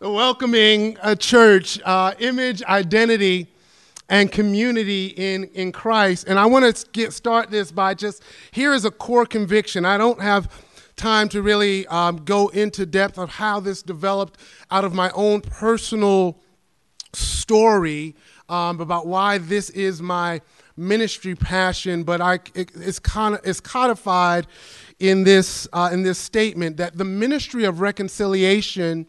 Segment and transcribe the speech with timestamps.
[0.00, 3.46] welcoming a church, uh, image, identity,
[4.08, 6.26] and community in, in Christ.
[6.28, 9.84] And I want to get start this by just here is a core conviction.
[9.84, 10.52] I don't have
[10.96, 14.38] time to really um, go into depth of how this developed
[14.70, 16.38] out of my own personal
[17.12, 18.14] story
[18.48, 20.40] um, about why this is my
[20.76, 24.46] ministry passion, but I, it, it's, con- it's codified
[24.98, 29.06] in this, uh, in this statement that the ministry of reconciliation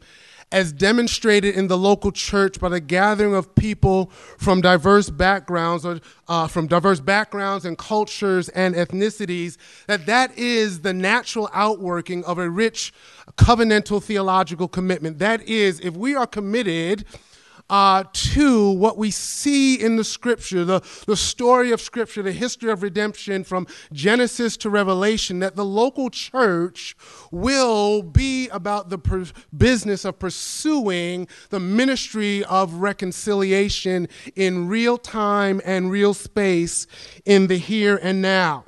[0.51, 4.05] as demonstrated in the local church by the gathering of people
[4.37, 10.81] from diverse backgrounds or uh, from diverse backgrounds and cultures and ethnicities that that is
[10.81, 12.93] the natural outworking of a rich
[13.37, 15.19] covenantal theological commitment.
[15.19, 17.05] That is if we are committed
[17.69, 22.71] uh, to what we see in the scripture, the, the story of scripture, the history
[22.71, 26.95] of redemption from Genesis to Revelation, that the local church
[27.31, 35.61] will be about the per- business of pursuing the ministry of reconciliation in real time
[35.65, 36.87] and real space
[37.25, 38.63] in the here and now.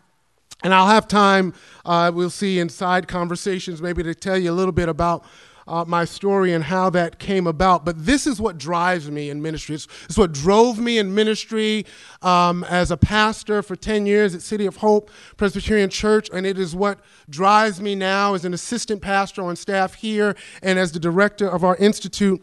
[0.62, 1.54] And I'll have time,
[1.86, 5.24] uh, we'll see in side conversations, maybe to tell you a little bit about
[5.70, 7.86] uh, my story and how that came about.
[7.86, 9.76] But this is what drives me in ministry.
[9.76, 11.86] It's, it's what drove me in ministry
[12.22, 16.58] um, as a pastor for 10 years at City of Hope Presbyterian Church, and it
[16.58, 21.00] is what drives me now as an assistant pastor on staff here and as the
[21.00, 22.42] director of our institute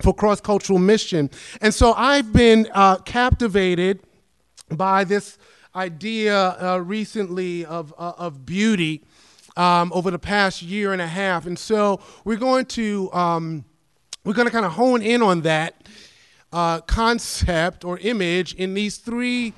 [0.00, 1.30] for cross cultural mission.
[1.60, 4.00] And so I've been uh, captivated
[4.70, 5.38] by this
[5.76, 9.04] idea uh, recently of, uh, of beauty
[9.56, 11.46] um, over the past year and a half.
[11.46, 13.64] And so we're going to um,
[14.24, 15.88] we're going to kind of hone in on that
[16.52, 19.52] uh, concept or image in these three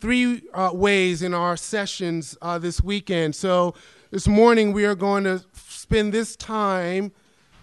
[0.00, 3.34] three uh, ways in our sessions uh, this weekend.
[3.34, 3.74] So
[4.10, 7.12] this morning we are going to spend this time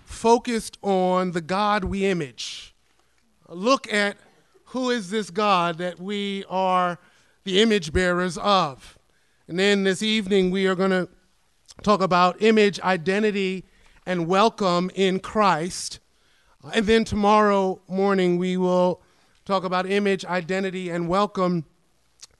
[0.06, 2.74] focused on the God we image.
[3.48, 4.18] Look at
[4.66, 6.98] who is this God that we are
[7.44, 8.98] the image bearers of.
[9.48, 11.10] And then this evening we are going to
[11.84, 13.66] talk about image, identity,
[14.06, 16.00] and welcome in Christ.
[16.74, 19.02] And then tomorrow morning, we will
[19.46, 21.66] talk about image, identity, and welcome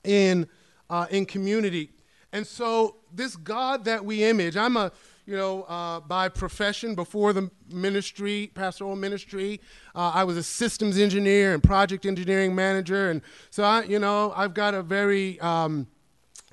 [0.04, 0.46] in,
[0.88, 1.90] uh, in community.
[2.32, 4.92] And so, this God that we image, I'm a,
[5.26, 9.60] you know, uh, by profession, before the ministry, pastoral ministry,
[9.94, 13.10] uh, I was a systems engineer and project engineering manager.
[13.10, 15.86] And so, I, you know, I've got a very um,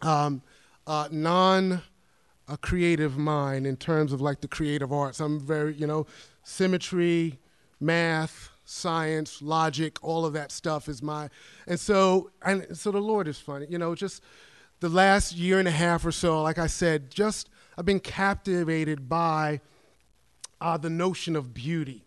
[0.02, 0.42] um,
[0.86, 1.82] uh, non
[2.50, 5.20] a creative mind in terms of like the creative arts.
[5.20, 6.08] I'm very, you know,
[6.44, 7.40] symmetry,
[7.80, 11.30] math, science, logic, all of that stuff is my,
[11.68, 14.24] and so, and so the Lord is funny, you know, just
[14.80, 19.08] the last year and a half or so, like I said, just I've been captivated
[19.08, 19.62] by
[20.60, 22.06] uh, the notion of beauty.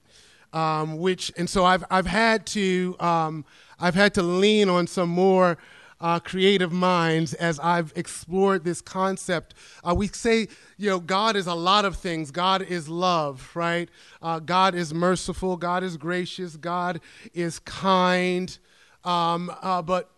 [0.54, 3.46] Um, which and so I've I've had to um,
[3.80, 5.56] I've had to lean on some more
[6.02, 9.54] uh, creative minds as I've explored this concept.
[9.84, 12.32] Uh, we say, you know, God is a lot of things.
[12.32, 13.88] God is love, right?
[14.20, 15.56] Uh, God is merciful.
[15.56, 16.56] God is gracious.
[16.56, 17.00] God
[17.32, 18.58] is kind.
[19.04, 20.10] Um, uh, but,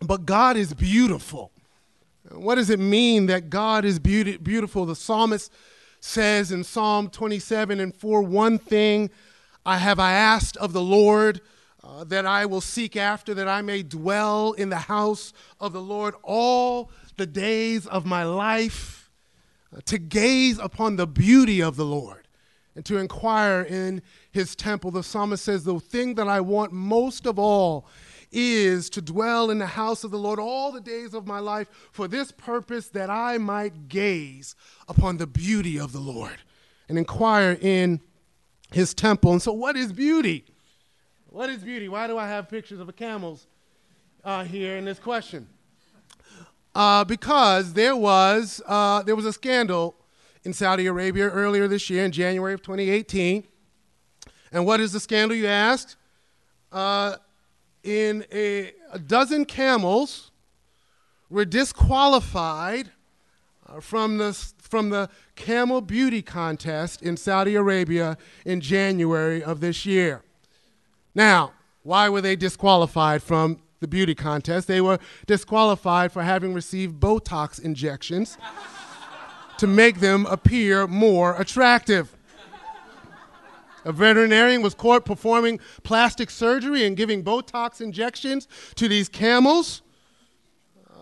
[0.00, 1.52] but God is beautiful.
[2.32, 4.86] What does it mean that God is beauty, beautiful?
[4.86, 5.52] The psalmist
[6.00, 9.10] says in Psalm 27 and 4 One thing
[9.66, 11.42] I have I asked of the Lord
[11.82, 15.80] uh, that I will seek after, that I may dwell in the house of the
[15.80, 19.10] Lord all the days of my life,
[19.74, 22.26] uh, to gaze upon the beauty of the Lord
[22.74, 24.90] and to inquire in his temple.
[24.90, 27.86] The psalmist says, The thing that I want most of all
[28.30, 31.68] is to dwell in the house of the Lord all the days of my life
[31.92, 34.54] for this purpose that I might gaze
[34.86, 36.36] upon the beauty of the Lord
[36.88, 38.00] and inquire in
[38.70, 39.32] his temple.
[39.32, 40.44] And so, what is beauty?
[41.30, 41.90] What is beauty?
[41.90, 43.46] Why do I have pictures of camels
[44.24, 45.46] uh, here in this question?
[46.74, 49.94] Uh, because there was, uh, there was a scandal
[50.44, 53.44] in Saudi Arabia earlier this year in January of 2018.
[54.52, 55.96] And what is the scandal, you asked?
[56.72, 57.16] Uh,
[57.82, 60.30] in a, a, dozen camels
[61.28, 62.90] were disqualified
[63.66, 68.16] uh, from, the, from the camel beauty contest in Saudi Arabia
[68.46, 70.22] in January of this year.
[71.18, 74.68] Now, why were they disqualified from the beauty contest?
[74.68, 78.38] They were disqualified for having received Botox injections
[79.56, 82.16] to make them appear more attractive.
[83.84, 89.82] A veterinarian was caught performing plastic surgery and giving Botox injections to these camels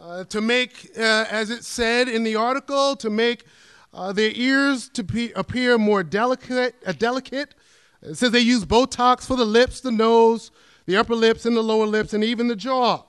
[0.03, 3.45] uh, to make, uh, as it said in the article, to make
[3.93, 7.55] uh, their ears to be, appear more delicate, uh, delicate
[8.03, 10.51] It says they use Botox for the lips, the nose,
[10.87, 13.05] the upper lips, and the lower lips, and even the jaw.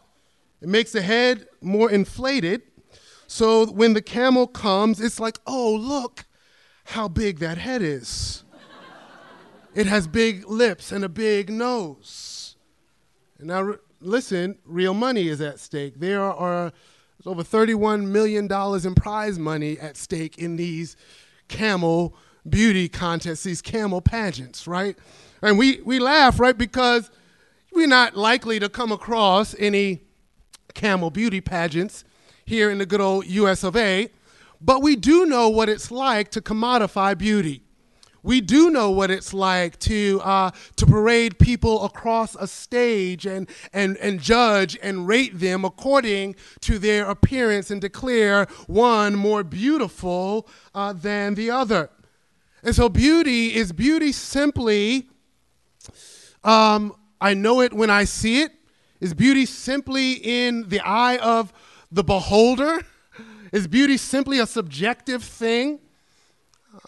[0.61, 2.63] It makes the head more inflated.
[3.27, 6.25] So when the camel comes, it's like, oh, look
[6.85, 8.43] how big that head is.
[9.75, 12.55] it has big lips and a big nose.
[13.37, 15.99] And now, listen, real money is at stake.
[15.99, 16.71] There are
[17.25, 20.95] over $31 million in prize money at stake in these
[21.49, 22.15] camel
[22.49, 24.97] beauty contests, these camel pageants, right?
[25.41, 26.57] And we, we laugh, right?
[26.57, 27.09] Because
[27.73, 30.01] we're not likely to come across any
[30.73, 32.03] camel beauty pageants
[32.45, 34.09] here in the good old US of A,
[34.61, 37.63] but we do know what it's like to commodify beauty.
[38.23, 43.49] We do know what it's like to, uh, to parade people across a stage and,
[43.71, 50.47] and, and judge and rate them according to their appearance and declare one more beautiful
[50.75, 51.89] uh, than the other.
[52.63, 55.09] And so, beauty is beauty simply,
[56.43, 58.51] um, I know it when I see it.
[58.99, 61.53] Is beauty simply in the eye of
[61.91, 62.81] the beholder?
[63.53, 65.79] Is beauty simply a subjective thing?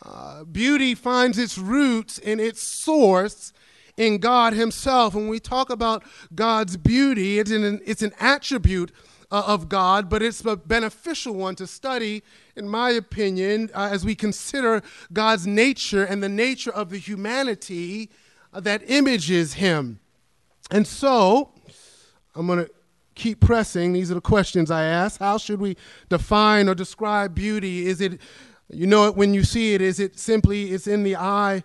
[0.04, 3.54] Uh, beauty finds its roots and its source
[3.95, 5.13] in God Himself.
[5.13, 8.92] When we talk about God's beauty, it's an, it's an attribute
[9.31, 12.24] uh, of God, but it's a beneficial one to study,
[12.56, 14.81] in my opinion, uh, as we consider
[15.14, 18.10] God's nature and the nature of the humanity
[18.54, 20.00] uh, that images Him.
[20.72, 21.52] And so,
[22.36, 22.72] I'm going to
[23.16, 23.94] keep pressing.
[23.94, 25.20] These are the questions I ask.
[25.20, 25.78] How should we
[26.08, 27.86] define or describe beauty?
[27.86, 28.20] Is it,
[28.70, 31.64] you know it when you see it, is it simply, it's in the eye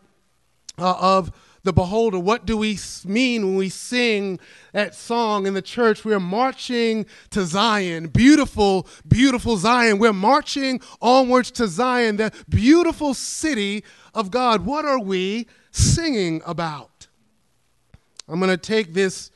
[0.79, 1.33] uh, of
[1.65, 2.19] the beholder?
[2.19, 4.39] What do we mean when we sing
[4.73, 6.05] that song in the church?
[6.05, 9.99] We're marching to Zion, beautiful, beautiful Zion.
[9.99, 13.83] We're marching onwards to Zion, the beautiful city
[14.15, 14.65] of God.
[14.65, 17.09] What are we singing about?
[18.29, 19.31] I'm going to take this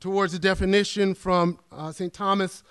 [0.00, 2.12] towards a definition from uh, St.
[2.12, 2.62] Thomas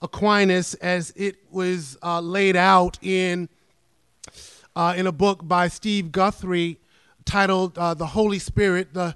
[0.00, 3.48] Aquinas as it was uh, laid out in,
[4.76, 6.78] uh, in a book by Steve Guthrie
[7.26, 9.14] titled uh, The Holy Spirit, the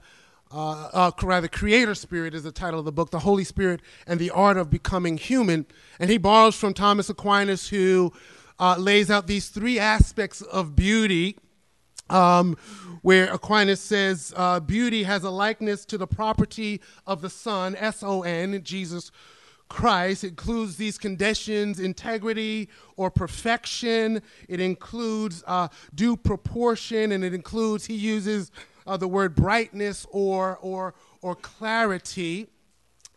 [0.53, 4.21] uh, uh, rather, Creator Spirit is the title of the book, The Holy Spirit and
[4.21, 5.65] the Art of Becoming Human.
[5.99, 8.13] And he borrows from Thomas Aquinas, who
[8.77, 11.39] lays out these three aspects of beauty
[12.11, 12.57] um,
[13.03, 18.03] where Aquinas says uh, beauty has a likeness to the property of the Son, S
[18.03, 19.11] O N, Jesus
[19.71, 20.25] Christ.
[20.25, 27.95] Includes these conditions integrity or perfection, it includes uh, due proportion, and it includes, he
[27.95, 28.51] uses
[28.87, 32.49] uh, the word brightness or, or, or clarity.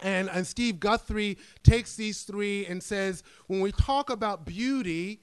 [0.01, 5.19] And, and Steve Guthrie takes these three and says, when we talk about beauty,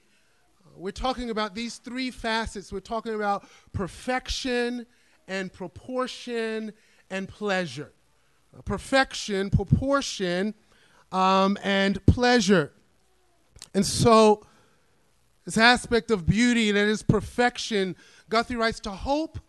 [0.75, 2.71] we're talking about these three facets.
[2.71, 4.85] We're talking about perfection
[5.27, 6.73] and proportion
[7.09, 7.93] and pleasure.
[8.65, 10.53] Perfection, proportion,
[11.11, 12.71] um, and pleasure.
[13.73, 14.45] And so,
[15.45, 17.95] this aspect of beauty that is perfection,
[18.29, 19.39] Guthrie writes to hope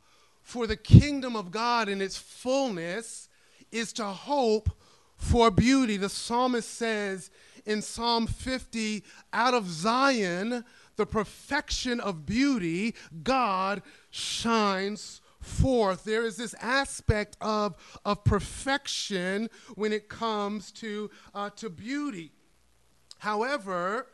[0.42, 3.28] for the kingdom of God in its fullness
[3.70, 4.70] is to hope
[5.16, 5.96] for beauty.
[5.96, 7.30] The psalmist says
[7.64, 10.64] in Psalm 50, out of Zion,
[10.96, 16.04] the perfection of beauty, God shines forth.
[16.04, 22.32] There is this aspect of, of perfection when it comes to, uh, to beauty.
[23.18, 24.06] However,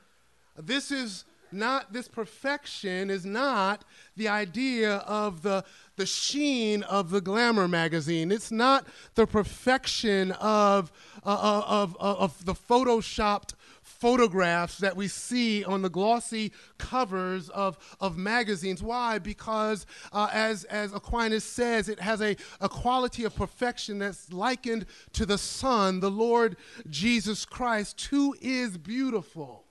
[0.56, 3.84] this is not this perfection is not
[4.16, 5.64] the idea of the
[5.96, 10.92] the sheen of the glamour magazine it's not the perfection of
[11.24, 13.54] uh, of, of, of the photoshopped
[13.88, 18.82] photographs that we see on the glossy covers of, of magazines.
[18.82, 19.18] Why?
[19.18, 24.86] Because, uh, as, as Aquinas says, it has a, a quality of perfection that's likened
[25.14, 26.56] to the Son, the Lord
[26.88, 29.64] Jesus Christ, who is beautiful.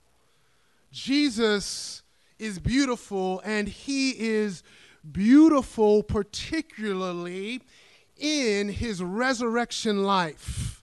[0.91, 2.01] Jesus
[2.39, 4.63] is beautiful, and he is
[5.09, 7.61] beautiful, particularly
[8.17, 10.76] in his resurrection life.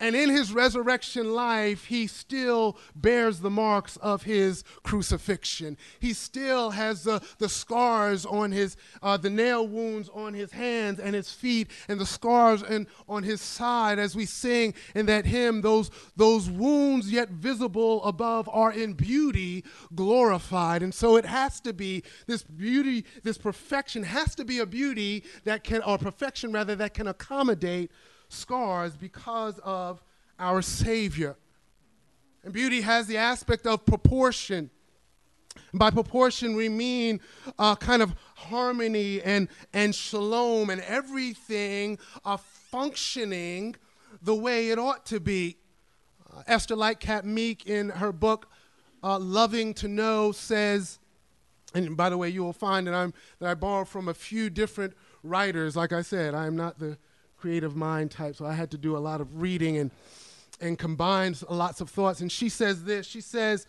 [0.00, 5.76] And in his resurrection life, he still bears the marks of his crucifixion.
[6.00, 10.98] He still has the, the scars on his, uh, the nail wounds on his hands
[10.98, 13.98] and his feet, and the scars in, on his side.
[13.98, 19.64] As we sing in that hymn, those, those wounds yet visible above are in beauty
[19.94, 20.82] glorified.
[20.82, 25.24] And so it has to be this beauty, this perfection has to be a beauty
[25.44, 27.90] that can, or perfection rather, that can accommodate
[28.30, 30.02] scars because of
[30.38, 31.36] our Savior.
[32.42, 34.70] And beauty has the aspect of proportion.
[35.74, 37.20] By proportion, we mean
[37.58, 43.76] uh, kind of harmony and, and shalom and everything uh, functioning
[44.22, 45.56] the way it ought to be.
[46.32, 48.48] Uh, Esther Lightcap Meek, in her book
[49.02, 50.98] uh, Loving to Know, says,
[51.74, 54.50] and by the way, you will find that, I'm, that I borrow from a few
[54.50, 55.76] different writers.
[55.76, 56.96] Like I said, I am not the
[57.40, 59.90] creative mind type, so I had to do a lot of reading and,
[60.60, 62.20] and combine lots of thoughts.
[62.20, 63.66] And she says this she says,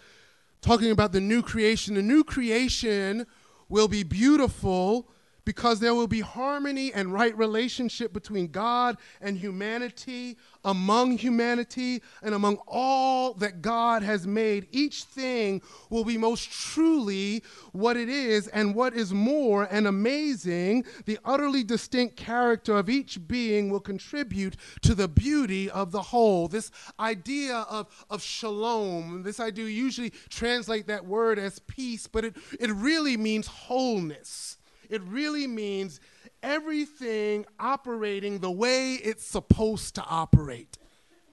[0.62, 3.26] talking about the new creation, the new creation
[3.70, 5.08] will be beautiful
[5.52, 12.34] because there will be harmony and right relationship between God and humanity, among humanity, and
[12.34, 14.68] among all that God has made.
[14.72, 17.44] Each thing will be most truly
[17.74, 23.28] what it is, and what is more and amazing, the utterly distinct character of each
[23.28, 26.48] being will contribute to the beauty of the whole.
[26.48, 32.38] This idea of, of shalom, this idea usually translate that word as peace, but it,
[32.58, 34.56] it really means wholeness
[34.92, 36.02] it really means
[36.44, 40.78] everything operating the way it's supposed to operate.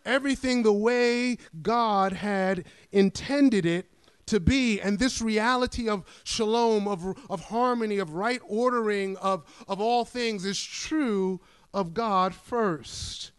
[0.04, 3.90] Everything the way God had intended it
[4.26, 4.80] to be.
[4.80, 10.44] And this reality of shalom, of, of harmony, of right ordering of, of all things
[10.44, 11.40] is true
[11.74, 13.32] of God first.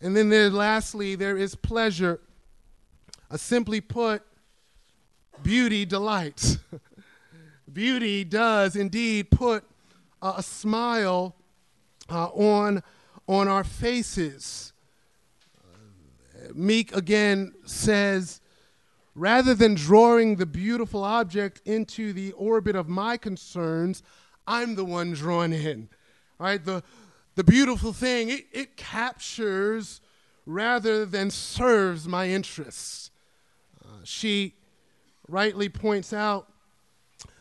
[0.00, 2.20] And then there, lastly, there is pleasure.
[3.30, 4.22] Uh, simply put,
[5.42, 6.58] beauty delights.
[7.72, 9.64] Beauty does indeed put
[10.20, 11.34] a smile
[12.10, 12.82] uh, on,
[13.26, 14.72] on our faces.
[16.54, 18.40] Meek again says,
[19.14, 24.02] rather than drawing the beautiful object into the orbit of my concerns,
[24.46, 25.88] I'm the one drawn in.
[26.38, 26.82] All right, the,
[27.36, 30.00] the beautiful thing, it, it captures
[30.44, 33.10] rather than serves my interests.
[33.82, 34.54] Uh, she
[35.28, 36.51] rightly points out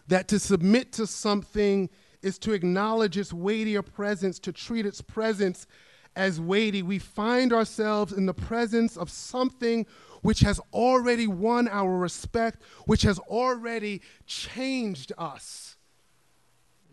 [0.07, 1.89] that to submit to something
[2.21, 5.67] is to acknowledge its weightier presence, to treat its presence
[6.15, 6.83] as weighty.
[6.83, 9.85] We find ourselves in the presence of something
[10.21, 15.77] which has already won our respect, which has already changed us.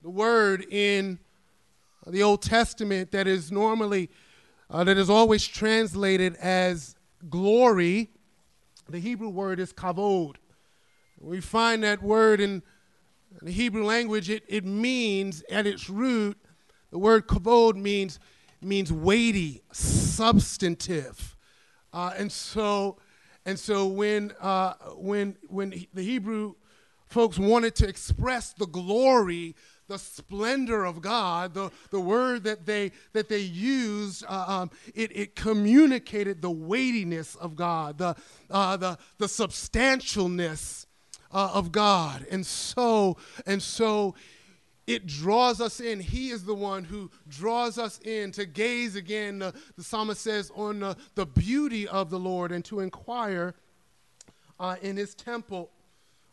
[0.03, 1.19] The word in
[2.07, 4.09] the Old Testament that is normally,
[4.71, 6.97] uh, that is always translated as
[7.29, 8.11] glory,
[8.89, 10.37] the Hebrew word is kavod.
[11.21, 12.63] We find that word in
[13.41, 16.37] in the Hebrew language, it, it means, at its root,
[16.91, 18.19] the word kavod means,
[18.61, 21.37] means weighty, substantive.
[21.93, 22.99] Uh, and so,
[23.45, 26.55] and so when, uh, when, when the Hebrew
[27.07, 29.55] folks wanted to express the glory,
[29.89, 35.17] the splendor of God, the, the word that they, that they used, uh, um, it,
[35.17, 38.15] it communicated the weightiness of God, the,
[38.51, 40.87] uh, the, the substantialness
[41.33, 42.27] uh, of God.
[42.31, 43.17] And so,
[43.47, 44.15] and so
[44.87, 46.01] it draws us in.
[46.01, 50.51] He is the one who draws us in to gaze again, uh, the psalmist says,
[50.55, 53.55] on uh, the beauty of the Lord and to inquire
[54.59, 55.71] uh, in his temple.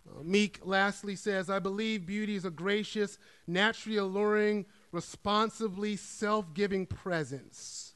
[0.08, 6.86] Uh, Meek lastly says, I believe beauty is a gracious, naturally alluring, responsibly self giving
[6.86, 7.94] presence.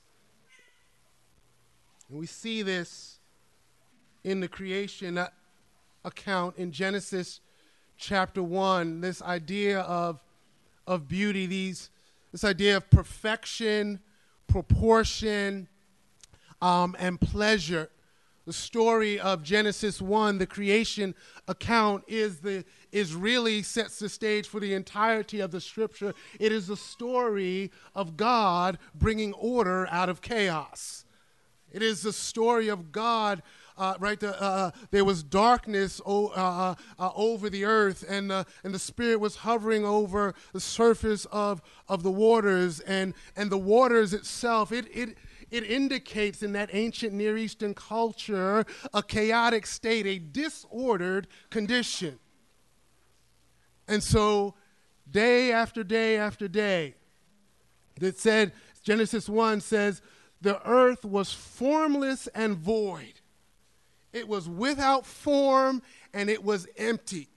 [2.10, 3.20] And we see this
[4.24, 5.26] in the creation
[6.04, 7.42] account in Genesis
[7.98, 10.24] chapter 1, this idea of,
[10.88, 11.90] of beauty, these,
[12.32, 14.00] this idea of perfection,
[14.48, 15.68] proportion,
[16.62, 17.90] um, and pleasure.
[18.46, 21.14] The story of Genesis 1, the creation
[21.48, 26.16] account, is, the, is really sets the stage for the entirety of the scripture.
[26.40, 31.06] It is the story of God bringing order out of chaos.
[31.72, 33.44] It is the story of God
[33.80, 34.20] uh, right?
[34.20, 38.80] The, uh, uh, there was darkness o- uh, uh, over the earth, and, and the
[38.80, 44.72] Spirit was hovering over the surface of, of the waters, and, and the waters itself,
[44.72, 45.18] it, it,
[45.50, 52.20] it indicates in that ancient Near Eastern culture a chaotic state, a disordered condition.
[53.88, 54.56] And so,
[55.10, 56.96] day after day after day,
[58.00, 58.52] it said,
[58.84, 60.02] Genesis 1 says,
[60.42, 63.22] the earth was formless and void.
[64.14, 65.82] It was without form
[66.14, 67.28] and it was empty.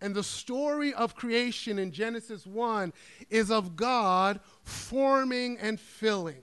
[0.00, 2.92] And the story of creation in Genesis 1
[3.28, 6.42] is of God forming and filling.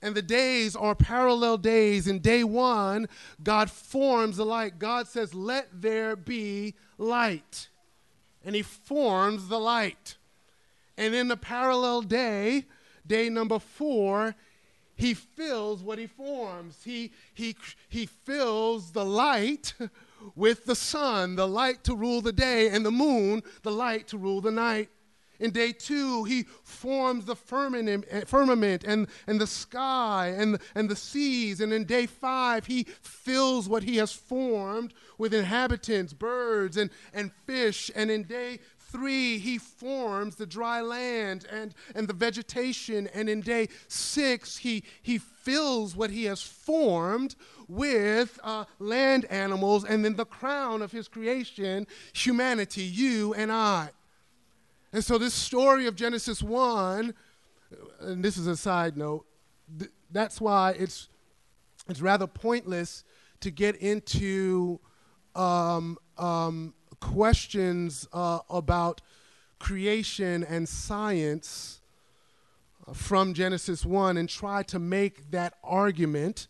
[0.00, 2.08] And the days are parallel days.
[2.08, 3.08] In day one,
[3.42, 4.78] God forms the light.
[4.80, 7.68] God says, Let there be light.
[8.44, 10.16] And He forms the light.
[10.98, 12.66] And in the parallel day,
[13.06, 14.34] day number four,
[15.02, 16.80] he fills what he forms.
[16.84, 17.56] He, he,
[17.88, 19.74] he fills the light
[20.36, 24.16] with the sun, the light to rule the day, and the moon, the light to
[24.16, 24.90] rule the night.
[25.40, 30.88] In day two, he forms the firmament, eh, firmament and, and the sky and, and
[30.88, 31.60] the seas.
[31.60, 37.32] And in day five, he fills what he has formed with inhabitants, birds, and, and
[37.44, 37.90] fish.
[37.96, 38.60] And in day
[38.92, 43.08] three, he forms the dry land and, and the vegetation.
[43.14, 47.34] And in day six, he, he fills what he has formed
[47.66, 49.84] with uh, land animals.
[49.84, 53.88] And then the crown of his creation, humanity, you and I.
[54.92, 57.14] And so, this story of Genesis 1,
[58.00, 59.24] and this is a side note,
[59.78, 61.08] th- that's why it's,
[61.88, 63.02] it's rather pointless
[63.40, 64.78] to get into
[65.34, 69.00] um, um, questions uh, about
[69.58, 71.80] creation and science
[72.86, 76.46] uh, from Genesis 1 and try to make that argument.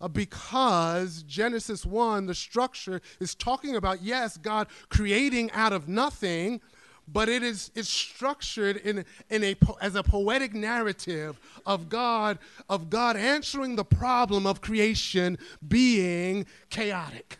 [0.00, 6.60] Uh, because Genesis 1, the structure is talking about, yes, God creating out of nothing,
[7.08, 12.38] but it is it's structured in, in a, as a poetic narrative of God,
[12.68, 17.38] of God answering the problem of creation being chaotic.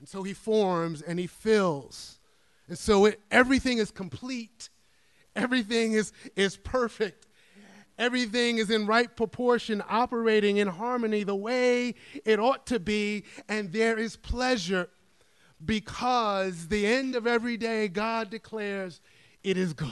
[0.00, 2.18] And so he forms and he fills.
[2.68, 4.70] And so it, everything is complete.
[5.36, 7.26] Everything is, is perfect.
[7.98, 13.70] Everything is in right proportion, operating in harmony the way it ought to be, and
[13.72, 14.88] there is pleasure
[15.62, 19.02] because the end of every day, God declares,
[19.44, 19.90] it is good.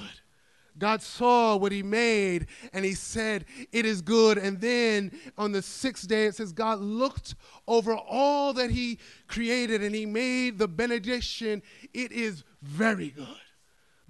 [0.79, 4.39] God saw what he made and he said, It is good.
[4.39, 7.35] And then on the sixth day, it says, God looked
[7.67, 11.63] over all that he created and he made the benediction.
[11.93, 13.27] It is very good.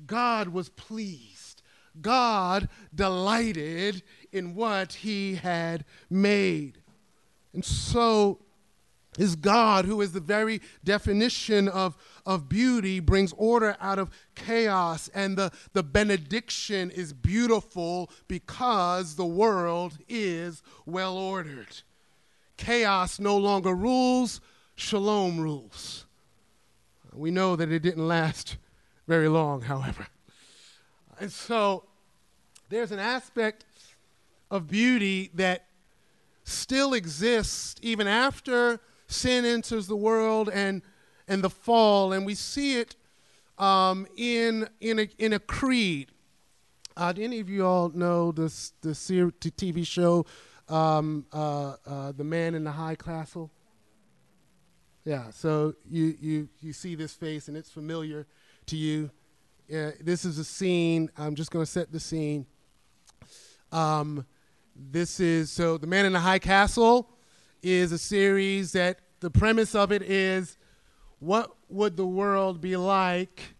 [0.06, 1.62] God was pleased.
[2.00, 6.78] God delighted in what he had made.
[7.52, 8.38] And so
[9.18, 15.08] is God, who is the very definition of, of beauty, brings order out of chaos.
[15.12, 21.82] And the, the benediction is beautiful because the world is well ordered.
[22.56, 24.40] Chaos no longer rules,
[24.76, 26.06] shalom rules.
[27.12, 28.56] We know that it didn't last
[29.08, 30.06] very long, however.
[31.20, 31.84] And so
[32.68, 33.64] there's an aspect
[34.50, 35.64] of beauty that
[36.44, 40.82] still exists even after sin enters the world and,
[41.26, 42.94] and the fall, and we see it
[43.56, 46.12] um, in, in, a, in a creed.
[46.96, 50.26] Uh, do any of you all know this, the TV show,
[50.68, 53.50] um, uh, uh, The Man in the High Castle?
[55.04, 58.26] Yeah, so you, you, you see this face and it's familiar
[58.66, 59.10] to you.
[59.68, 62.46] this is a scene, I'm just going to set the scene.
[63.72, 64.26] Um,
[64.76, 67.08] this is, so The Man in the High Castle
[67.62, 70.56] is a series that the premise of it is
[71.18, 73.54] what would the world be like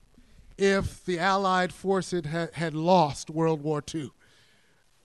[0.57, 4.11] if the Allied forces had, had lost World War II?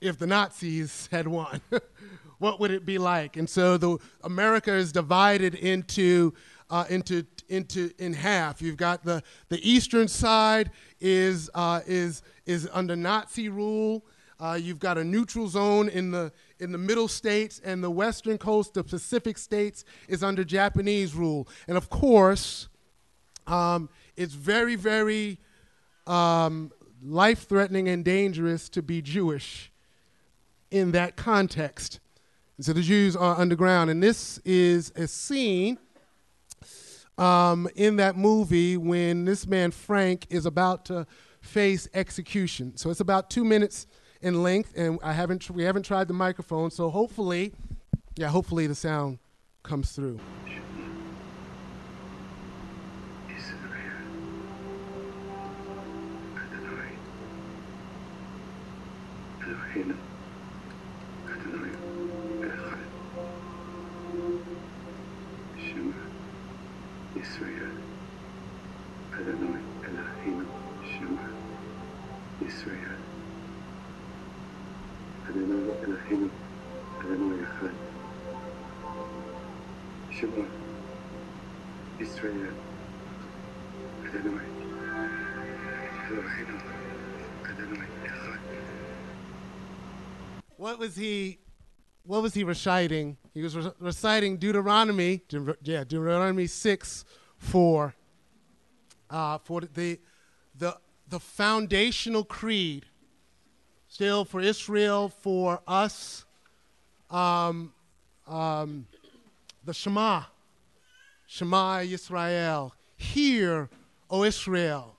[0.02, 1.62] If the Nazis had won,
[2.40, 3.38] what would it be like?
[3.38, 6.34] And so the America is divided into
[6.70, 8.62] uh, into into in half.
[8.62, 14.04] You've got the the eastern side is uh, is is under Nazi rule.
[14.44, 16.30] Uh, you've got a neutral zone in the
[16.60, 21.48] in the middle states and the western coast, the Pacific states, is under Japanese rule.
[21.66, 22.68] And of course,
[23.48, 25.40] um, it's very, very
[26.08, 29.72] um, life threatening and dangerous to be Jewish
[30.72, 32.02] in that context.
[32.58, 33.92] And so the Jews are underground.
[33.92, 35.78] And this is a scene
[37.18, 41.08] um, in that movie when this man, Frank, is about to
[41.40, 42.76] face execution.
[42.76, 43.88] So it's about two minutes
[44.24, 47.54] in length, and I haven't we haven't tried the microphone, so hopefully,
[48.16, 49.20] yeah, hopefully the sound
[49.62, 50.20] comes through.
[90.64, 91.40] What was he
[92.06, 93.18] what was he reciting?
[93.34, 97.04] He was re- reciting Deuteronomy, De- yeah, Deuteronomy 6
[97.38, 97.94] 4.
[99.10, 100.00] Uh, for the,
[100.58, 100.78] the,
[101.10, 102.86] the foundational creed
[103.90, 106.24] still for Israel, for us.
[107.12, 107.74] Um,
[108.26, 108.88] um,
[109.66, 110.24] the Shema.
[111.28, 112.72] Shema Yisrael.
[112.96, 113.70] Hear,
[114.10, 114.96] O Israel,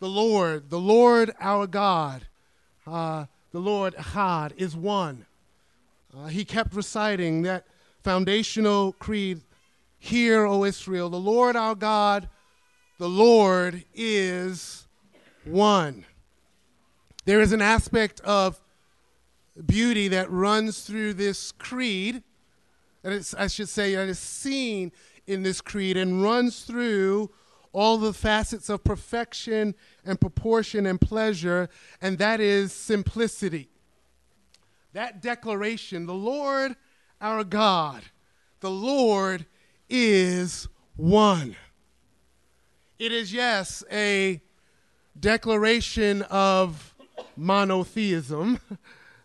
[0.00, 2.26] the Lord, the Lord our God,
[2.86, 5.24] uh, the Lord Echad is one.
[6.14, 7.64] Uh, he kept reciting that
[8.04, 9.40] foundational creed
[9.98, 12.28] Hear, O Israel, the Lord our God,
[12.98, 14.86] the Lord is
[15.46, 16.04] one.
[17.24, 18.60] There is an aspect of
[19.64, 22.22] beauty that runs through this creed,
[23.04, 24.92] is, I should say, that is seen
[25.26, 27.30] in this creed and runs through
[27.76, 31.68] all the facets of perfection and proportion and pleasure,
[32.00, 33.68] and that is simplicity.
[34.94, 36.74] That declaration, the Lord
[37.20, 38.02] our God,
[38.60, 39.44] the Lord
[39.90, 41.54] is one.
[42.98, 44.40] It is, yes, a
[45.20, 46.94] declaration of
[47.36, 48.58] monotheism.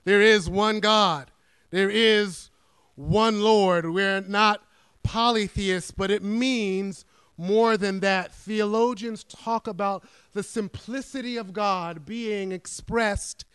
[0.04, 1.30] There is one God.
[1.70, 2.50] There is
[2.96, 3.86] one Lord.
[3.92, 4.64] We're not
[5.04, 7.06] polytheists, but it means
[7.42, 8.32] more than that.
[8.32, 13.46] Theologians talk about the simplicity of God being expressed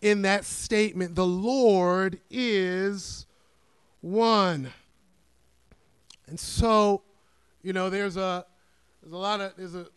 [0.00, 1.14] in that statement.
[1.14, 3.26] The Lord is
[4.00, 4.72] one.
[6.26, 7.02] And so,
[7.62, 8.46] you know, there's a
[9.02, 9.88] there's a lot of there's a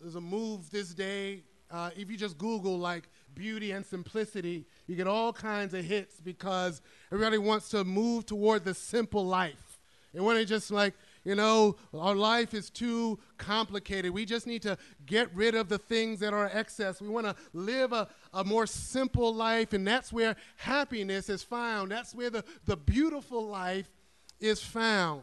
[0.00, 1.42] there's a move this day.
[1.70, 6.20] Uh, if you just Google like beauty and simplicity, you get all kinds of hits
[6.20, 9.78] because everybody wants to move toward the simple life.
[10.12, 10.94] They want to just like
[11.26, 14.12] you know, our life is too complicated.
[14.12, 17.00] We just need to get rid of the things that are excess.
[17.00, 21.90] We want to live a, a more simple life, and that's where happiness is found.
[21.90, 23.90] That's where the, the beautiful life
[24.38, 25.22] is found.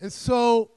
[0.00, 0.70] And so,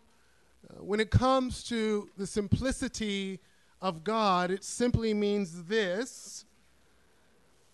[0.70, 3.40] uh, when it comes to the simplicity
[3.82, 6.44] of God, it simply means this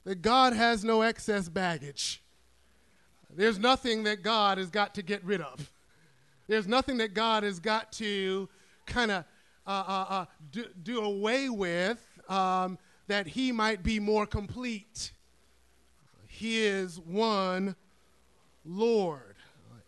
[0.04, 2.22] that God has no excess baggage.
[3.36, 5.72] There's nothing that God has got to get rid of.
[6.48, 8.50] There's nothing that God has got to
[8.86, 9.26] kind of
[9.66, 12.78] uh, uh, uh, do, do, away with um,
[13.08, 15.12] that he might be more complete.
[16.28, 17.76] He is one
[18.66, 19.36] Lord.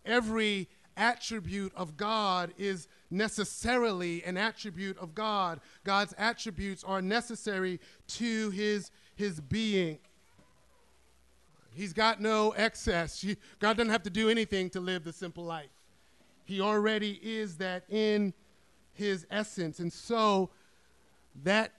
[0.05, 5.59] Every attribute of God is necessarily an attribute of God.
[5.83, 9.97] God's attributes are necessary to his, his being.
[11.73, 13.25] He's got no excess.
[13.59, 15.69] God doesn't have to do anything to live the simple life.
[16.45, 18.33] He already is that in
[18.93, 19.79] his essence.
[19.79, 20.49] And so
[21.43, 21.71] that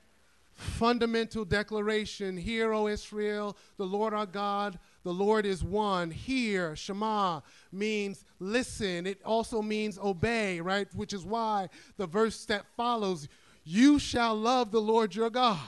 [0.54, 6.10] fundamental declaration, Hear, O Israel, the Lord our God, the Lord is one.
[6.10, 7.40] Hear, Shema,
[7.72, 9.06] means listen.
[9.06, 10.88] It also means obey, right?
[10.94, 13.28] Which is why the verse that follows,
[13.64, 15.58] you shall love the Lord your God,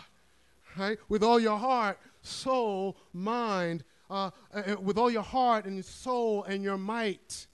[0.79, 0.99] right?
[1.09, 6.63] With all your heart, soul, mind, uh, uh, with all your heart and soul and
[6.63, 7.47] your might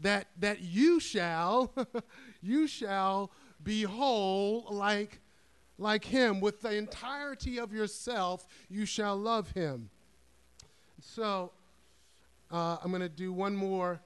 [0.00, 1.72] that, that you shall,
[2.42, 3.30] you shall
[3.62, 5.20] be whole like,
[5.78, 6.40] like him.
[6.40, 9.90] With the entirety of yourself, you shall love him.
[11.00, 11.52] So
[12.50, 14.00] uh, I'm going to do one more,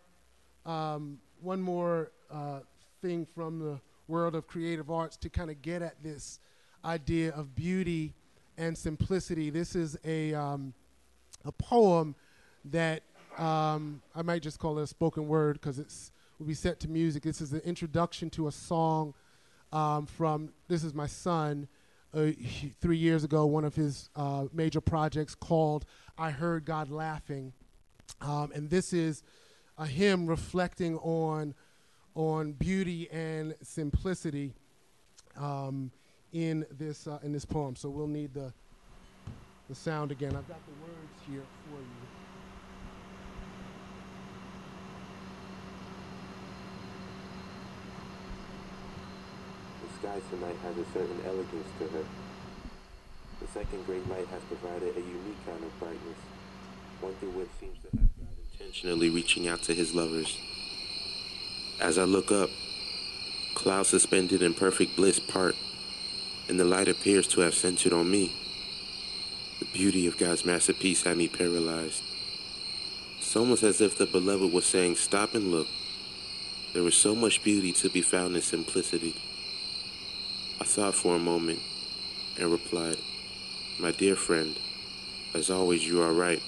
[0.64, 2.61] um, one more uh,
[3.03, 6.40] thing from the world of creative arts to kind of get at this
[6.85, 8.14] idea of beauty
[8.59, 9.50] and simplicity.
[9.50, 10.74] This is a, um,
[11.44, 12.14] a poem
[12.66, 13.03] that
[13.38, 16.88] um, I might just call it a spoken word because it's will be set to
[16.88, 17.23] music.
[17.23, 19.14] This is the introduction to a song
[19.73, 21.69] um, from this is my son.
[22.12, 25.85] Uh, he, three years ago, one of his uh, major projects called
[26.19, 27.53] "I Heard God Laughing,"
[28.21, 29.23] um, and this is
[29.79, 31.55] a hymn reflecting on
[32.14, 34.53] on beauty and simplicity
[35.37, 35.93] um,
[36.33, 37.77] in this uh, in this poem.
[37.77, 38.53] So we'll need the
[39.69, 40.35] the sound again.
[40.35, 41.89] I've got the words here for you.
[50.01, 52.05] Sky tonight has a certain elegance to her.
[53.41, 56.17] The second great light has provided a unique kind of brightness,
[57.01, 60.39] one through which seems to have God intentionally reaching out to his lovers.
[61.81, 62.49] As I look up,
[63.55, 65.55] clouds suspended in perfect bliss part,
[66.49, 68.33] and the light appears to have centered on me.
[69.59, 72.03] The beauty of God's masterpiece had me paralyzed.
[73.19, 75.69] It's almost as if the beloved was saying, Stop and look.
[76.73, 79.17] There is so much beauty to be found in simplicity.
[80.71, 81.59] Thought for a moment
[82.39, 82.97] and replied,
[83.81, 84.57] My dear friend,
[85.35, 86.41] as always, you are right.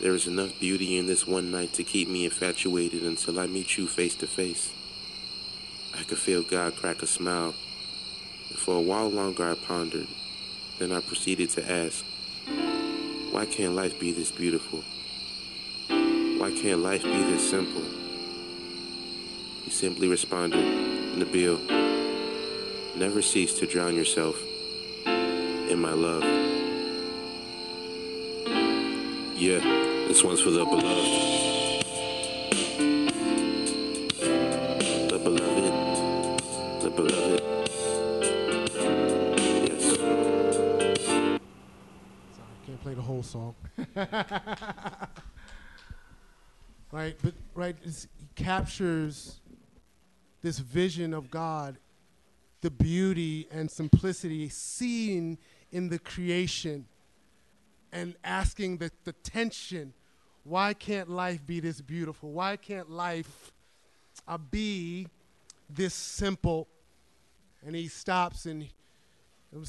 [0.00, 3.78] There is enough beauty in this one night to keep me infatuated until I meet
[3.78, 4.72] you face to face.
[5.96, 7.54] I could feel God crack a smile.
[8.56, 10.08] For a while longer, I pondered.
[10.80, 12.04] Then I proceeded to ask,
[13.30, 14.82] Why can't life be this beautiful?
[16.40, 17.84] Why can't life be this simple?
[19.62, 20.64] He simply responded,
[21.14, 21.81] Nabil,
[22.96, 24.36] never cease to drown yourself
[25.06, 26.22] in my love.
[29.34, 29.58] Yeah,
[30.06, 31.32] this one's for the beloved.
[35.10, 35.72] The beloved.
[36.82, 37.42] The beloved.
[42.36, 43.54] Sorry, can't play the whole song.
[46.92, 49.40] right, but right, it captures
[50.42, 51.78] this vision of God,
[52.62, 55.38] the beauty and simplicity seen
[55.70, 56.86] in the creation,
[57.92, 59.92] and asking the, the tension
[60.44, 62.32] why can't life be this beautiful?
[62.32, 63.52] Why can't life
[64.26, 65.06] uh, be
[65.70, 66.66] this simple?
[67.64, 68.68] And he stops and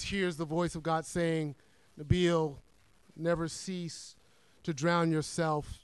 [0.02, 1.56] hears the voice of God saying,
[2.00, 2.56] Nabil,
[3.16, 4.16] never cease
[4.64, 5.80] to drown yourself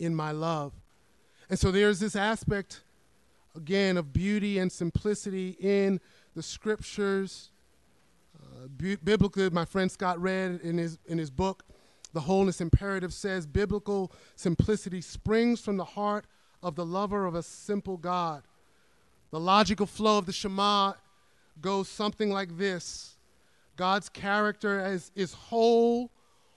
[0.00, 0.72] in my love.
[1.48, 2.82] And so there's this aspect,
[3.54, 6.00] again, of beauty and simplicity in
[6.34, 7.50] the scriptures.
[8.38, 8.68] Uh,
[9.02, 11.64] biblically, my friend Scott read in his, in his book,
[12.12, 16.26] The Wholeness Imperative says, biblical simplicity springs from the heart
[16.62, 18.42] of the lover of a simple God.
[19.30, 20.94] The logical flow of the Shema
[21.60, 23.16] goes something like this
[23.76, 26.10] God's character is, is whole,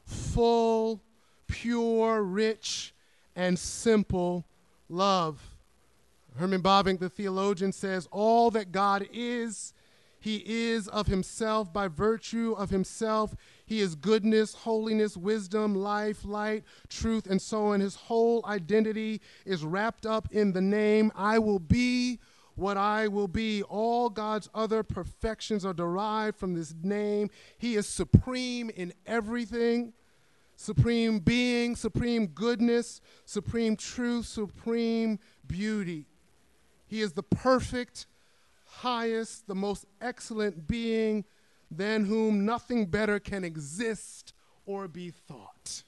[0.06, 1.02] full,
[1.48, 2.94] pure, rich,
[3.36, 4.46] and simple
[4.90, 5.42] love.
[6.38, 9.74] Herman Bavinck, the theologian, says, All that God is,
[10.20, 13.36] he is of himself by virtue of himself.
[13.66, 17.82] He is goodness, holiness, wisdom, life, light, truth, and so on.
[17.82, 22.20] His whole identity is wrapped up in the name I will be
[22.56, 23.64] what I will be.
[23.64, 27.30] All God's other perfections are derived from this name.
[27.58, 29.94] He is supreme in everything
[30.56, 36.06] supreme being, supreme goodness, supreme truth, supreme beauty.
[36.94, 38.06] He is the perfect,
[38.66, 41.26] highest, the most excellent being
[41.72, 44.32] than whom nothing better can exist
[44.68, 45.82] or be thought.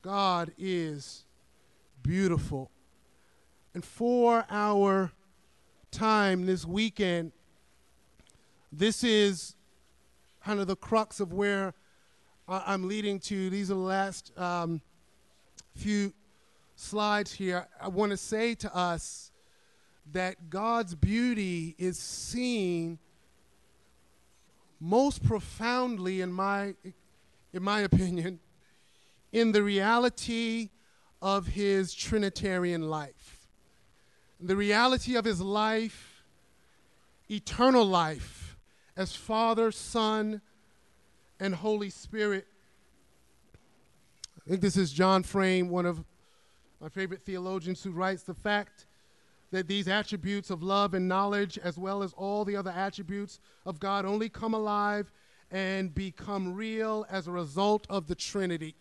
[0.00, 1.26] God is
[2.02, 2.70] beautiful.
[3.74, 5.12] And for our
[5.90, 7.32] time this weekend,
[8.72, 9.56] this is
[10.42, 11.74] kind of the crux of where
[12.48, 13.50] I'm leading to.
[13.50, 14.80] These are the last um,
[15.74, 16.14] few
[16.76, 17.66] slides here.
[17.78, 19.32] I want to say to us
[20.12, 22.98] that God's beauty is seen
[24.80, 26.74] most profoundly, in my,
[27.52, 28.40] in my opinion,
[29.32, 30.70] in the reality
[31.20, 33.46] of his Trinitarian life.
[34.40, 36.22] The reality of his life,
[37.30, 38.56] eternal life,
[38.96, 40.40] as Father, Son,
[41.40, 42.46] and Holy Spirit.
[44.46, 46.04] I think this is John Frame, one of
[46.80, 48.86] my favorite theologians, who writes the fact
[49.50, 53.78] that these attributes of love and knowledge, as well as all the other attributes of
[53.78, 55.10] God, only come alive
[55.50, 58.74] and become real as a result of the Trinity.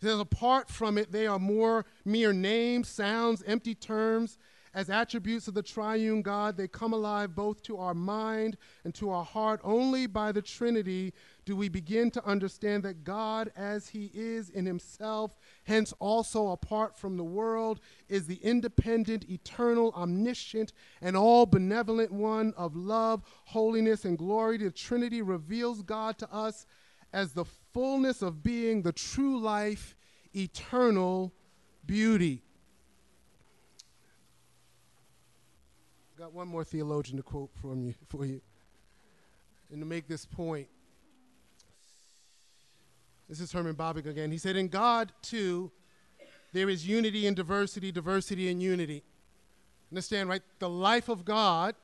[0.00, 4.38] He says, apart from it, they are more mere names, sounds, empty terms.
[4.72, 9.10] As attributes of the triune God, they come alive both to our mind and to
[9.10, 9.60] our heart.
[9.64, 11.12] Only by the Trinity
[11.44, 16.96] do we begin to understand that God, as He is in Himself, hence also apart
[16.96, 24.04] from the world, is the independent, eternal, omniscient, and all benevolent one of love, holiness,
[24.04, 24.56] and glory.
[24.58, 26.64] The Trinity reveals God to us
[27.12, 29.96] as the fullness of being, the true life,
[30.32, 31.32] eternal
[31.84, 32.44] beauty.
[36.20, 38.42] Got one more theologian to quote from you for you.
[39.72, 40.68] And to make this point,
[43.26, 44.30] this is Herman Bavinck again.
[44.30, 45.70] He said, In God, too,
[46.52, 49.02] there is unity and diversity, diversity and unity.
[49.90, 50.42] Understand, right?
[50.58, 51.74] The life of God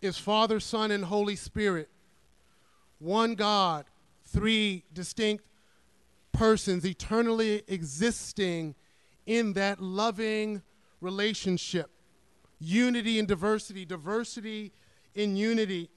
[0.00, 1.90] is Father, Son, and Holy Spirit.
[3.00, 3.84] One God,
[4.24, 5.44] three distinct
[6.32, 8.74] persons eternally existing
[9.26, 10.62] in that loving
[11.02, 11.90] relationship.
[12.58, 14.72] Unity and diversity, diversity
[15.14, 15.90] in unity.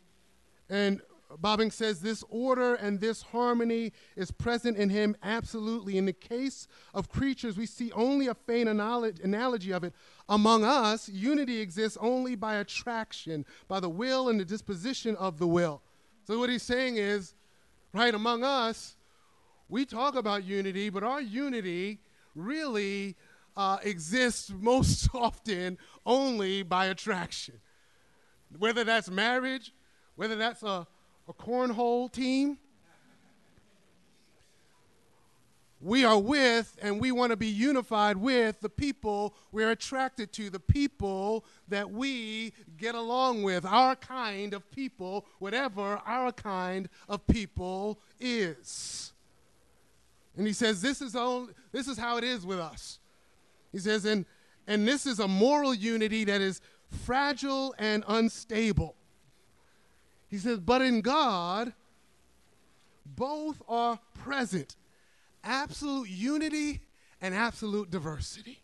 [0.70, 1.02] And
[1.41, 5.98] Bavinck says this order and this harmony is present in him absolutely.
[5.98, 9.93] In the case of creatures, we see only a faint analogy of it.
[10.30, 15.48] Among us, unity exists only by attraction, by the will and the disposition of the
[15.48, 15.82] will.
[16.26, 17.36] So, what he's saying is,
[17.93, 18.96] right, among us,
[19.70, 22.00] we talk about unity, but our unity
[22.36, 23.15] really
[23.58, 27.56] uh, exists most often only by attraction.
[28.58, 29.74] Whether that's marriage,
[30.15, 30.88] whether that's a,
[31.28, 32.60] a cornhole team,
[35.82, 40.50] we are with and we want to be unified with the people we're attracted to,
[40.50, 47.26] the people that we get along with, our kind of people, whatever our kind of
[47.28, 49.13] people is.
[50.36, 53.00] And he says, This is, only, this is how it is with us.
[53.78, 54.26] He says, and,
[54.66, 56.62] and this is a moral unity that is
[57.06, 58.96] fragile and unstable.
[60.30, 61.74] He says, But in God,
[63.06, 64.76] both are present
[65.44, 66.80] absolute unity
[67.22, 68.63] and absolute diversity.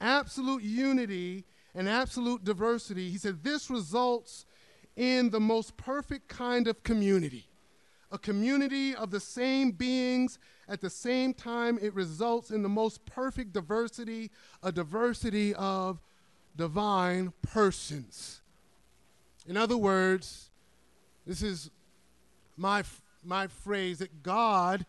[0.00, 3.10] Absolute unity and absolute diversity.
[3.10, 4.46] He said this results
[4.94, 7.48] in the most perfect kind of community.
[8.12, 13.04] A community of the same beings at the same time, it results in the most
[13.04, 14.30] perfect diversity,
[14.62, 16.00] a diversity of
[16.56, 18.42] divine persons.
[19.46, 20.50] In other words,
[21.26, 21.70] this is
[22.56, 22.84] my
[23.24, 24.84] my phrase that God,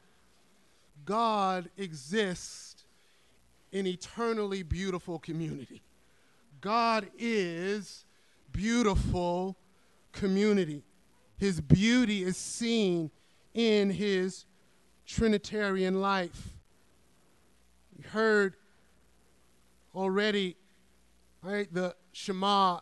[1.05, 2.83] God exists
[3.71, 5.81] in eternally beautiful community.
[6.61, 8.05] God is
[8.51, 9.55] beautiful
[10.11, 10.83] community.
[11.37, 13.11] His beauty is seen
[13.53, 14.45] in his
[15.05, 16.53] Trinitarian life.
[17.97, 18.55] We heard
[19.93, 20.55] already,
[21.41, 22.79] right, the Shema,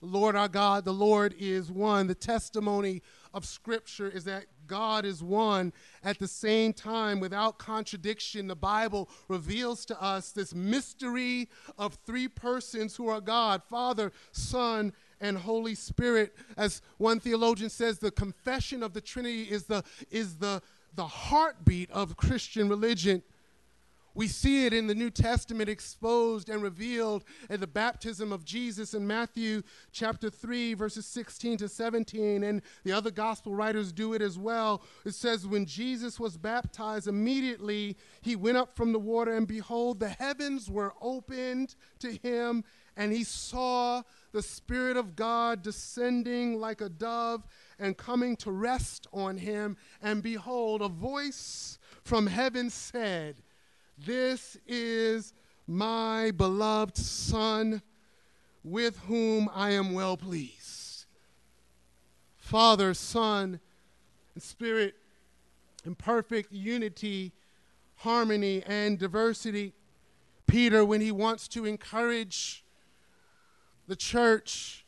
[0.00, 2.06] Lord our God, the Lord is one.
[2.06, 3.02] The testimony
[3.34, 5.72] of Scripture is that God is one.
[6.02, 12.28] At the same time, without contradiction, the Bible reveals to us this mystery of three
[12.28, 16.34] persons who are God Father, Son, and Holy Spirit.
[16.56, 20.62] As one theologian says, the confession of the Trinity is the, is the,
[20.94, 23.22] the heartbeat of Christian religion.
[24.16, 28.94] We see it in the New Testament exposed and revealed at the baptism of Jesus
[28.94, 34.22] in Matthew chapter 3, verses 16 to 17, and the other gospel writers do it
[34.22, 34.82] as well.
[35.04, 40.00] It says, When Jesus was baptized, immediately he went up from the water, and behold,
[40.00, 42.64] the heavens were opened to him,
[42.96, 44.02] and he saw
[44.36, 47.42] the Spirit of God descending like a dove
[47.78, 49.78] and coming to rest on him.
[50.02, 53.36] And behold, a voice from heaven said,
[53.96, 55.32] this is
[55.66, 57.80] my beloved Son,
[58.62, 61.06] with whom I am well pleased.
[62.36, 63.58] Father, Son,
[64.34, 64.96] and Spirit
[65.86, 67.32] in perfect unity,
[67.94, 69.72] harmony, and diversity.
[70.46, 72.65] Peter, when he wants to encourage
[73.86, 74.84] the church,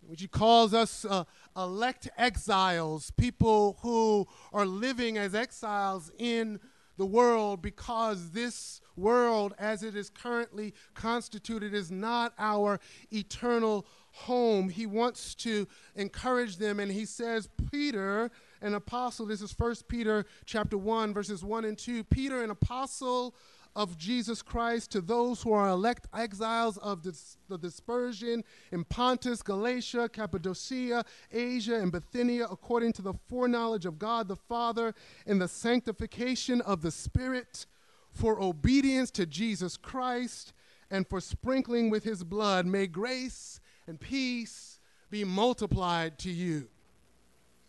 [0.00, 1.24] which he calls us uh,
[1.56, 6.60] elect exiles, people who are living as exiles in
[6.96, 12.80] the world because this world, as it is currently constituted, is not our
[13.12, 14.68] eternal home.
[14.68, 18.30] He wants to encourage them, and he says, Peter,
[18.62, 22.04] an apostle, this is First Peter chapter 1, verses 1 and 2.
[22.04, 23.34] Peter, an apostle
[23.76, 29.42] of Jesus Christ to those who are elect exiles of dis- the dispersion in Pontus,
[29.42, 34.94] Galatia, Cappadocia, Asia, and Bithynia, according to the foreknowledge of God the Father
[35.26, 37.66] and the sanctification of the Spirit,
[38.10, 40.54] for obedience to Jesus Christ
[40.90, 42.64] and for sprinkling with his blood.
[42.64, 46.68] May grace and peace be multiplied to you.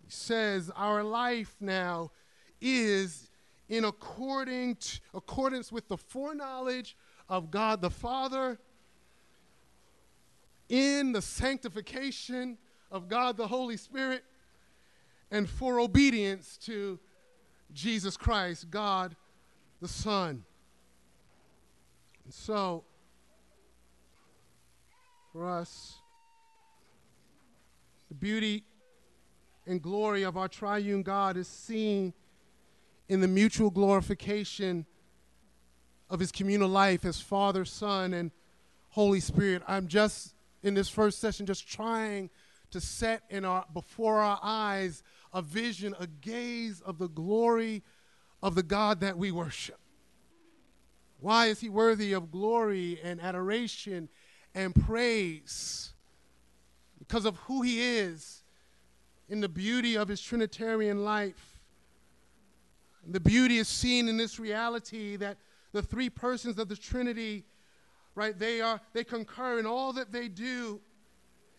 [0.05, 2.11] He says, Our life now
[2.61, 3.26] is
[3.69, 4.77] in according
[5.13, 6.95] accordance with the foreknowledge
[7.29, 8.59] of God the Father,
[10.69, 12.57] in the sanctification
[12.91, 14.23] of God the Holy Spirit,
[15.31, 16.99] and for obedience to
[17.73, 19.15] Jesus Christ, God
[19.81, 20.43] the Son.
[22.23, 22.83] And so,
[25.31, 25.95] for us,
[28.09, 28.63] the beauty
[29.65, 32.13] and glory of our triune God is seen
[33.09, 34.85] in the mutual glorification
[36.09, 38.31] of his communal life as Father, Son, and
[38.89, 39.63] Holy Spirit.
[39.67, 42.29] I'm just in this first session just trying
[42.71, 47.83] to set in our before our eyes a vision, a gaze of the glory
[48.41, 49.79] of the God that we worship.
[51.19, 54.09] Why is he worthy of glory and adoration
[54.53, 55.93] and praise?
[56.99, 58.43] Because of who he is
[59.29, 61.56] in the beauty of his Trinitarian life
[63.07, 65.37] the beauty is seen in this reality that
[65.71, 67.45] the three persons of the Trinity,
[68.15, 70.81] right, they are they concur in all that they do.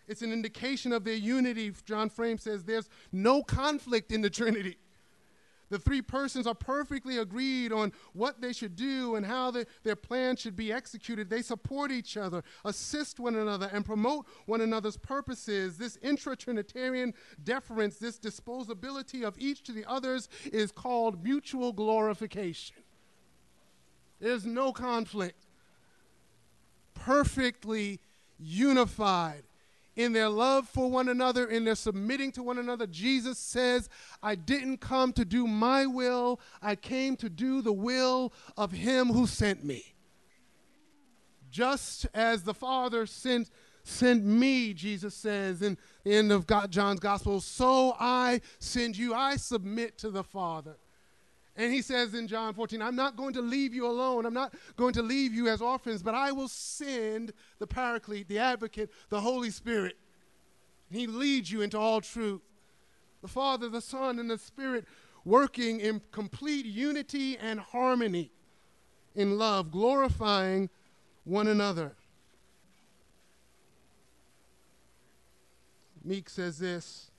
[0.06, 1.72] It's an indication of their unity.
[1.84, 4.76] John Frame says there's no conflict in the Trinity.
[5.70, 9.96] The three persons are perfectly agreed on what they should do and how the, their
[9.96, 11.28] plan should be executed.
[11.28, 15.76] They support each other, assist one another, and promote one another's purposes.
[15.76, 17.12] This intra Trinitarian
[17.44, 22.76] deference, this disposability of each to the others, is called mutual glorification.
[24.20, 25.44] There's no conflict.
[26.94, 28.00] Perfectly
[28.38, 29.42] unified
[29.98, 32.86] in their love for one another, in their submitting to one another.
[32.86, 33.88] Jesus says,
[34.22, 39.08] I didn't come to do my will, I came to do the will of him
[39.08, 39.96] who sent me.
[41.50, 43.50] Just as the Father sent
[43.82, 49.14] sent me, Jesus says in the end of God, John's gospel, so I send you.
[49.14, 50.76] I submit to the Father.
[51.58, 54.24] And he says in John 14, I'm not going to leave you alone.
[54.24, 58.38] I'm not going to leave you as orphans, but I will send the Paraclete, the
[58.38, 59.96] Advocate, the Holy Spirit.
[60.88, 62.42] And He leads you into all truth.
[63.22, 64.84] The Father, the Son, and the Spirit
[65.24, 68.30] working in complete unity and harmony
[69.16, 70.70] in love, glorifying
[71.24, 71.96] one another.
[76.04, 77.10] Meek says this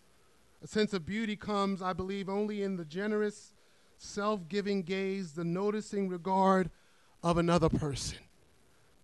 [0.64, 3.54] A sense of beauty comes, I believe, only in the generous
[4.00, 6.70] self giving gaze, the noticing regard
[7.22, 8.18] of another person,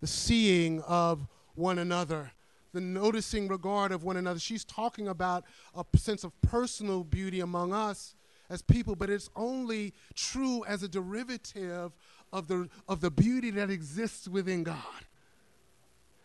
[0.02, 2.32] the seeing of one another,
[2.74, 4.40] the noticing regard of one another.
[4.40, 5.44] She's talking about
[5.76, 8.16] a sense of personal beauty among us
[8.50, 11.92] as people, but it's only true as a derivative
[12.32, 14.78] of the, of the beauty that exists within God.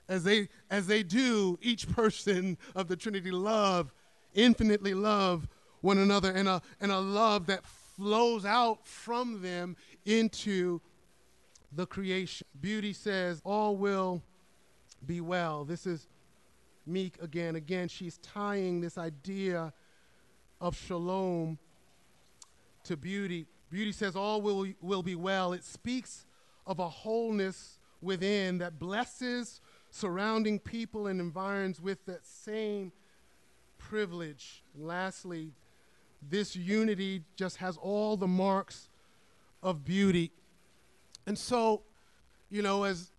[0.09, 3.93] As they, as they do, each person of the Trinity love,
[4.35, 5.49] infinitely love
[5.81, 7.65] one another, and a, and a love that
[8.01, 9.77] flows out from them
[10.07, 10.81] into
[11.71, 12.47] the creation.
[12.59, 14.23] Beauty says, All will
[15.05, 15.67] be well.
[15.67, 16.09] This is
[16.87, 17.57] Meek again.
[17.57, 19.75] Again, she's tying this idea
[20.63, 21.59] of shalom
[22.85, 23.47] to beauty.
[23.69, 25.53] Beauty says, All will, will be well.
[25.53, 26.25] It speaks
[26.67, 32.93] of a wholeness within that blesses surrounding people and environs with that same
[33.77, 34.65] privilege.
[34.75, 35.53] And lastly,
[36.29, 38.89] this unity just has all the marks
[39.63, 40.31] of beauty.
[41.27, 41.83] And so,
[42.51, 43.11] you know, as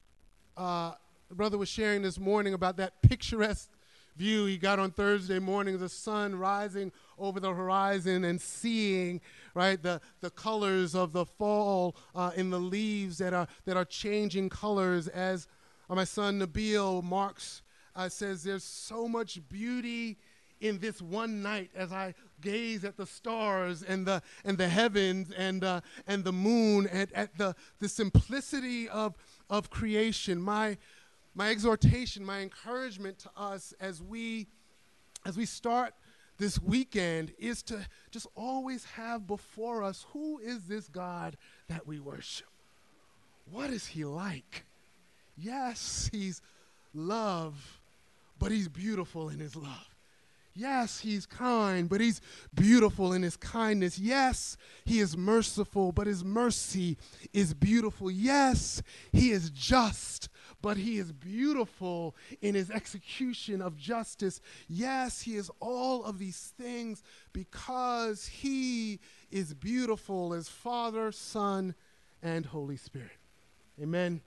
[0.57, 0.93] uh,
[1.29, 3.69] the brother was sharing this morning about that picturesque
[4.17, 9.21] view he got on Thursday morning, the sun rising over the horizon and seeing,
[9.53, 13.85] right, the, the colors of the fall uh, in the leaves that are, that are
[13.85, 15.47] changing colors as
[15.89, 17.61] uh, my son Nabil Marks
[17.95, 20.17] uh, says, there's so much beauty
[20.59, 25.31] in this one night as I gaze at the stars and the, and the heavens
[25.31, 29.15] and, uh, and the moon and at the, the simplicity of,
[29.49, 30.41] of creation.
[30.41, 30.77] My,
[31.35, 34.47] my exhortation, my encouragement to us as we,
[35.25, 35.93] as we start
[36.37, 41.37] this weekend is to just always have before us who is this God
[41.69, 42.47] that we worship?
[43.49, 44.65] What is he like?
[45.37, 46.41] Yes, he's
[46.93, 47.79] love,
[48.39, 49.90] but he's beautiful in his love.
[50.53, 52.19] Yes, he's kind, but he's
[52.53, 53.97] beautiful in his kindness.
[53.97, 56.97] Yes, he is merciful, but his mercy
[57.33, 58.11] is beautiful.
[58.11, 58.81] Yes,
[59.13, 60.27] he is just,
[60.61, 64.41] but he is beautiful in his execution of justice.
[64.67, 68.99] Yes, he is all of these things because he
[69.29, 71.75] is beautiful as Father, Son,
[72.21, 73.11] and Holy Spirit.
[73.81, 74.21] Amen.